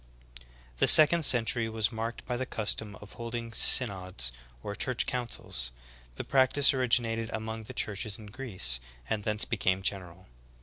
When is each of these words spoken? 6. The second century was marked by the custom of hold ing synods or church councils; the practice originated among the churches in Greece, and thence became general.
6. 0.77 0.79
The 0.79 0.87
second 0.87 1.25
century 1.25 1.69
was 1.69 1.91
marked 1.91 2.25
by 2.25 2.35
the 2.35 2.47
custom 2.47 2.95
of 2.95 3.13
hold 3.13 3.35
ing 3.35 3.51
synods 3.53 4.31
or 4.63 4.73
church 4.75 5.05
councils; 5.05 5.69
the 6.15 6.23
practice 6.23 6.73
originated 6.73 7.29
among 7.31 7.65
the 7.65 7.73
churches 7.75 8.17
in 8.17 8.25
Greece, 8.25 8.79
and 9.07 9.23
thence 9.23 9.45
became 9.45 9.83
general. 9.83 10.27